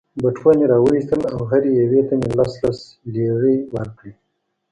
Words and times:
بټوه 0.21 0.51
مې 0.57 0.65
را 0.71 0.77
وایستل 0.87 1.21
او 1.33 1.39
هرې 1.51 1.69
یوې 1.81 2.01
ته 2.07 2.13
مې 2.19 2.29
لس 2.37 2.53
لس 2.63 2.79
لیرې 3.13 3.55
ورکړې. 3.75 4.11